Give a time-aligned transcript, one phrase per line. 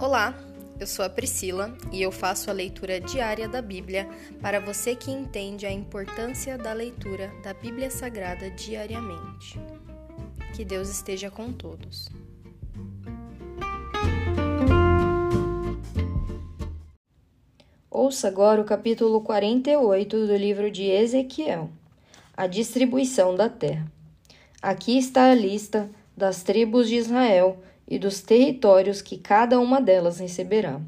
[0.00, 0.34] Olá,
[0.80, 4.08] eu sou a Priscila e eu faço a leitura diária da Bíblia
[4.40, 9.60] para você que entende a importância da leitura da Bíblia Sagrada diariamente.
[10.56, 12.08] Que Deus esteja com todos.
[17.90, 21.68] Ouça agora o capítulo 48 do livro de Ezequiel,
[22.34, 23.92] a distribuição da terra.
[24.62, 30.20] Aqui está a lista das tribos de Israel e dos territórios que cada uma delas
[30.20, 30.80] receberá.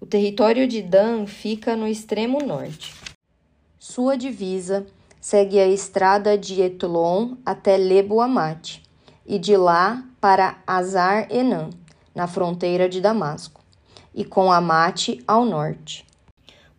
[0.00, 2.94] O território de Dan fica no extremo norte.
[3.78, 4.86] Sua divisa
[5.20, 8.82] segue a estrada de Etlon até Lebo-Amate
[9.26, 11.70] e de lá para Azar-Enan,
[12.14, 13.62] na fronteira de Damasco,
[14.14, 16.06] e com Amate ao norte.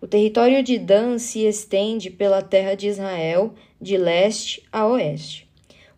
[0.02, 5.48] O território de Dan se estende pela terra de Israel de leste a oeste.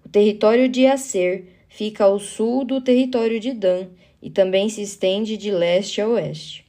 [0.05, 3.88] O território de Aser fica ao sul do território de Dan
[4.22, 6.63] e também se estende de leste a oeste.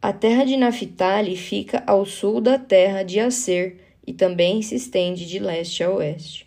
[0.00, 3.76] A terra de Naphtali fica ao sul da terra de Aser
[4.06, 6.46] e também se estende de leste a oeste.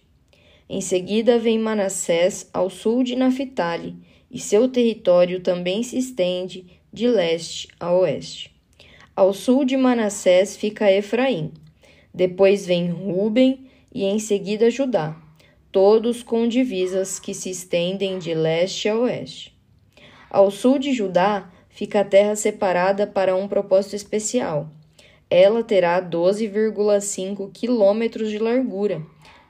[0.68, 3.96] Em seguida vem Manassés ao sul de Naphtali,
[4.32, 8.52] e seu território também se estende de leste a oeste.
[9.16, 11.52] Ao sul de Manassés fica Efraim.
[12.12, 15.29] Depois vem Ruben e em seguida Judá
[15.72, 19.56] todos com divisas que se estendem de leste a oeste.
[20.30, 24.70] Ao sul de Judá fica a terra separada para um propósito especial.
[25.30, 29.02] Ela terá 12,5 quilômetros de largura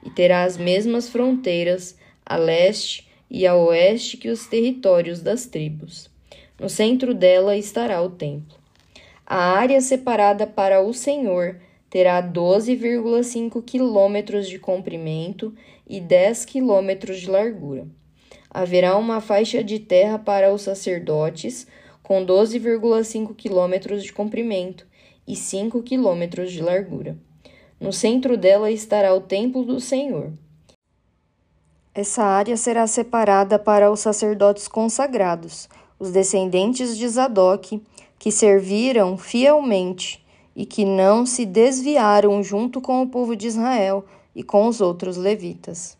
[0.04, 6.10] e terá as mesmas fronteiras a leste e a oeste que os territórios das tribos.
[6.58, 8.58] No centro dela estará o templo.
[9.24, 11.56] A área separada para o Senhor
[11.90, 15.52] terá 12,5 quilômetros de comprimento
[15.88, 17.88] e 10 quilômetros de largura.
[18.48, 21.66] Haverá uma faixa de terra para os sacerdotes
[22.02, 24.86] com 12,5 quilômetros de comprimento
[25.26, 27.18] e 5 quilômetros de largura.
[27.80, 30.32] No centro dela estará o templo do Senhor.
[31.92, 35.68] Essa área será separada para os sacerdotes consagrados,
[35.98, 37.82] os descendentes de Zadok,
[38.18, 40.24] que serviram fielmente
[40.60, 44.04] e que não se desviaram junto com o povo de Israel
[44.36, 45.96] e com os outros levitas.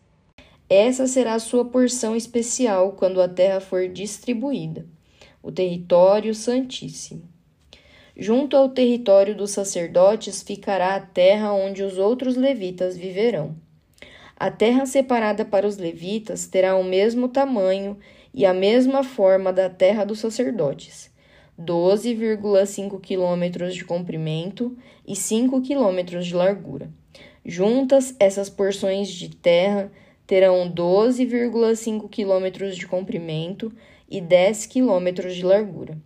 [0.69, 4.85] Essa será a sua porção especial quando a terra for distribuída,
[5.41, 7.23] o território santíssimo.
[8.15, 13.55] Junto ao território dos sacerdotes ficará a terra onde os outros levitas viverão.
[14.37, 17.97] A terra separada para os levitas terá o mesmo tamanho
[18.31, 21.10] e a mesma forma da terra dos sacerdotes
[21.65, 24.77] 12,5 quilômetros de comprimento
[25.07, 26.89] e 5 quilômetros de largura.
[27.45, 29.91] Juntas, essas porções de terra
[30.25, 33.71] terão 12,5 quilômetros de comprimento
[34.09, 35.97] e 10 quilômetros de largura.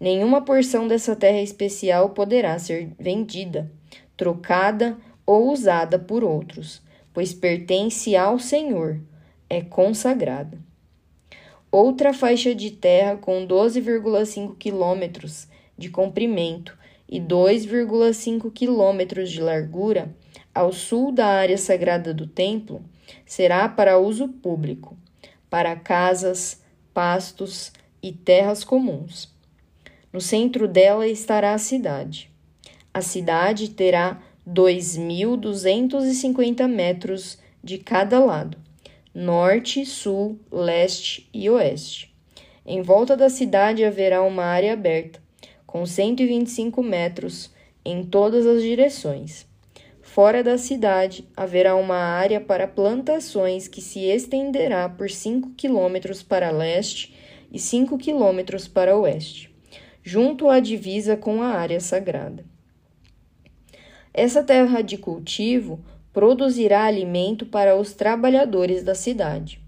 [0.00, 3.70] Nenhuma porção dessa terra especial poderá ser vendida,
[4.16, 6.82] trocada ou usada por outros,
[7.12, 9.00] pois pertence ao Senhor,
[9.48, 10.58] é consagrada
[11.72, 16.78] outra faixa de terra com 12,5 quilômetros de comprimento
[17.08, 20.14] e 2,5 quilômetros de largura
[20.54, 22.84] ao sul da área sagrada do templo
[23.24, 24.98] será para uso público,
[25.48, 26.60] para casas,
[26.92, 27.72] pastos
[28.02, 29.32] e terras comuns.
[30.12, 32.30] No centro dela estará a cidade.
[32.92, 38.58] A cidade terá 2.250 metros de cada lado
[39.14, 42.14] norte, sul, leste e oeste.
[42.64, 45.20] Em volta da cidade haverá uma área aberta,
[45.66, 47.50] com 125 metros
[47.84, 49.46] em todas as direções.
[50.00, 56.50] Fora da cidade haverá uma área para plantações que se estenderá por 5 quilômetros para
[56.50, 57.14] leste
[57.50, 59.50] e 5 quilômetros para oeste,
[60.02, 62.44] junto à divisa com a área sagrada.
[64.14, 65.80] Essa terra de cultivo
[66.12, 69.60] produzirá alimento para os trabalhadores da cidade.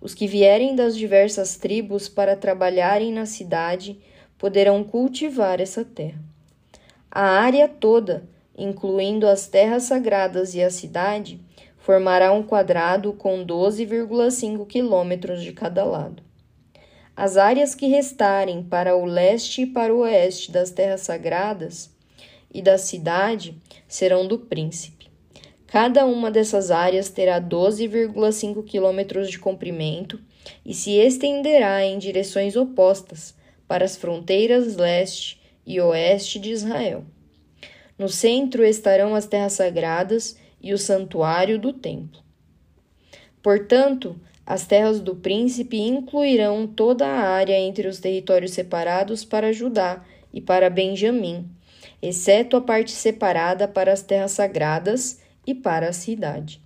[0.00, 3.98] Os que vierem das diversas tribos para trabalharem na cidade
[4.38, 6.20] poderão cultivar essa terra.
[7.10, 11.40] A área toda, incluindo as terras sagradas e a cidade,
[11.78, 16.22] formará um quadrado com 12,5 quilômetros de cada lado.
[17.16, 21.90] As áreas que restarem para o leste e para o oeste das terras sagradas
[22.52, 23.56] e da cidade
[23.88, 24.97] serão do príncipe.
[25.68, 30.18] Cada uma dessas áreas terá 12,5 quilômetros de comprimento
[30.64, 33.34] e se estenderá em direções opostas
[33.66, 37.04] para as fronteiras leste e oeste de Israel.
[37.98, 42.22] No centro estarão as terras sagradas e o santuário do templo.
[43.42, 44.18] Portanto,
[44.48, 50.40] As terras do príncipe incluirão toda a área entre os territórios separados para Judá e
[50.40, 51.46] para Benjamim,
[52.00, 56.60] exceto a parte separada para as terras sagradas e para a cidade.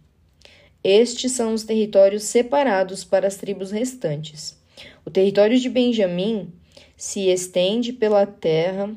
[0.82, 4.60] Estes são os territórios separados para as tribos restantes.
[5.06, 6.52] O território de Benjamim
[6.96, 8.92] se estende pela terra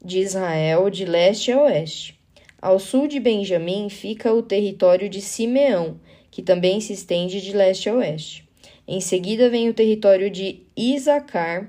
[0.00, 2.16] de Israel de leste a oeste.
[2.62, 5.98] Ao sul de Benjamim fica o território de Simeão,
[6.30, 8.48] que também se estende de leste a oeste.
[8.86, 11.68] Em seguida vem o território de Isacar,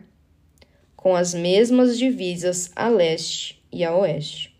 [0.95, 4.50] com as mesmas divisas a leste e a oeste.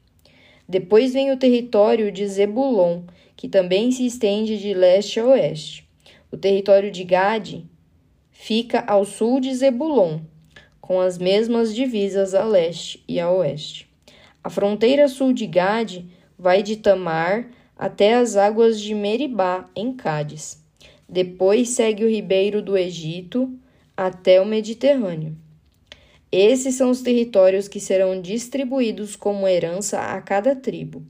[0.71, 3.01] Depois vem o território de Zebulon,
[3.35, 5.85] que também se estende de leste a oeste.
[6.31, 7.69] O território de Gade
[8.31, 10.19] fica ao sul de Zebulon,
[10.79, 13.85] com as mesmas divisas a leste e a oeste.
[14.41, 16.06] A fronteira sul de Gade
[16.39, 20.63] vai de Tamar até as águas de Meribá, em Cádiz.
[21.06, 23.53] Depois segue o ribeiro do Egito
[23.97, 25.35] até o Mediterrâneo.
[26.31, 31.05] Esses são os territórios que serão distribuídos como herança a cada tribo.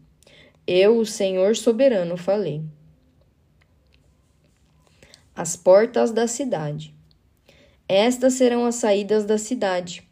[0.65, 2.63] Eu, o Senhor soberano, falei.
[5.35, 6.95] As portas da cidade.
[7.87, 10.03] Estas serão as saídas da cidade.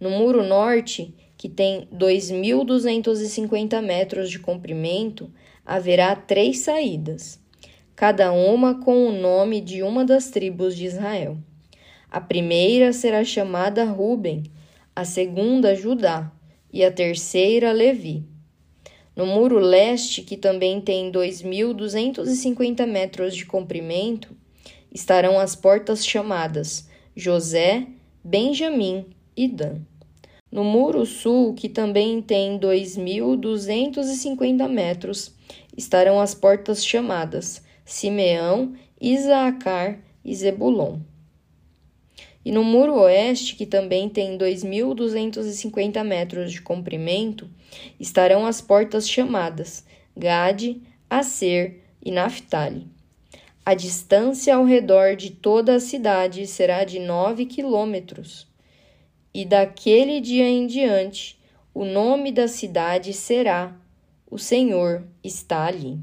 [0.00, 5.30] No muro norte, que tem 2.250 metros de comprimento,
[5.64, 7.38] haverá três saídas,
[7.94, 11.36] cada uma com o nome de uma das tribos de Israel.
[12.10, 14.44] A primeira será chamada Ruben,
[14.94, 16.30] a segunda Judá
[16.72, 18.24] e a terceira Levi.
[19.14, 24.36] No muro leste, que também tem 2.250 metros de comprimento,
[24.92, 27.86] estarão as portas chamadas José,
[28.22, 29.06] Benjamim
[29.36, 29.80] e Dan.
[30.52, 35.34] No muro sul, que também tem 2.250 metros,
[35.76, 40.98] estarão as portas chamadas Simeão, Isaacar e Zebulon.
[42.46, 47.50] E no muro oeste, que também tem 2.250 metros de comprimento,
[47.98, 49.84] estarão as portas chamadas
[50.16, 52.86] Gade, Aser e Naphtali.
[53.64, 58.46] A distância ao redor de toda a cidade será de nove quilômetros.
[59.34, 61.40] E daquele dia em diante,
[61.74, 63.76] o nome da cidade será
[64.30, 65.98] O Senhor está ali.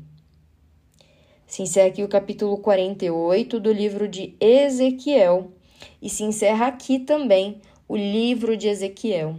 [1.48, 5.52] Se encerra aqui o capítulo 48 do livro de Ezequiel
[6.01, 9.38] e se encerra aqui também o livro de Ezequiel.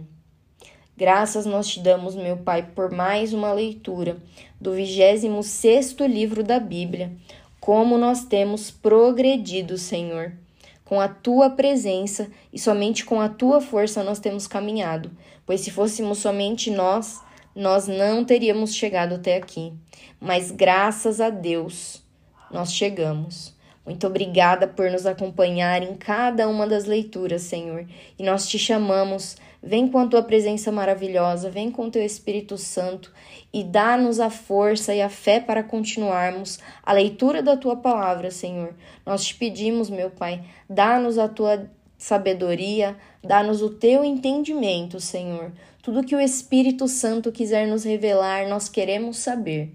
[0.97, 4.17] Graças nós te damos, meu Pai, por mais uma leitura
[4.61, 7.11] do 26 livro da Bíblia.
[7.59, 10.33] Como nós temos progredido, Senhor.
[10.85, 15.11] Com a tua presença e somente com a tua força nós temos caminhado,
[15.45, 17.21] pois se fôssemos somente nós,
[17.55, 19.73] nós não teríamos chegado até aqui.
[20.19, 22.03] Mas graças a Deus,
[22.51, 23.54] nós chegamos.
[23.85, 27.85] Muito obrigada por nos acompanhar em cada uma das leituras, Senhor.
[28.17, 32.57] E nós te chamamos, vem com a tua presença maravilhosa, vem com o teu Espírito
[32.57, 33.13] Santo
[33.53, 38.73] e dá-nos a força e a fé para continuarmos a leitura da tua palavra, Senhor.
[39.05, 45.51] Nós te pedimos, meu Pai, dá-nos a tua sabedoria, dá-nos o teu entendimento, Senhor.
[45.83, 49.71] Tudo que o Espírito Santo quiser nos revelar, nós queremos saber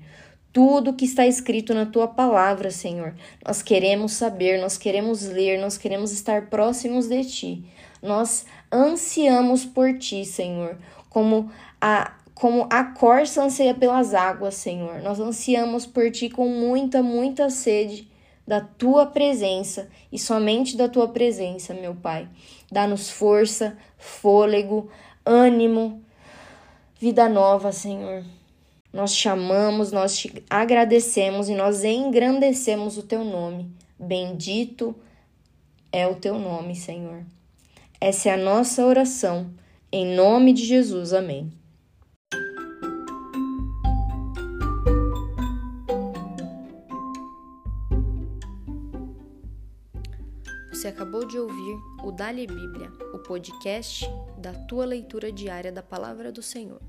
[0.53, 3.15] tudo que está escrito na tua palavra, Senhor.
[3.47, 7.65] Nós queremos saber, nós queremos ler, nós queremos estar próximos de ti.
[8.03, 10.79] Nós ansiamos por ti, Senhor,
[11.09, 15.03] como a como a corça anseia pelas águas, Senhor.
[15.03, 18.11] Nós ansiamos por ti com muita, muita sede
[18.47, 22.27] da tua presença e somente da tua presença, meu Pai.
[22.73, 24.91] Dá-nos força, fôlego,
[25.23, 26.03] ânimo,
[26.99, 28.25] vida nova, Senhor.
[28.93, 33.71] Nós chamamos, nós te agradecemos e nós engrandecemos o teu nome.
[33.99, 34.97] Bendito
[35.93, 37.25] é o teu nome, Senhor.
[38.01, 39.51] Essa é a nossa oração.
[39.93, 41.13] Em nome de Jesus.
[41.13, 41.53] Amém.
[50.73, 56.33] Você acabou de ouvir o Dali Bíblia, o podcast da tua leitura diária da palavra
[56.33, 56.81] do Senhor.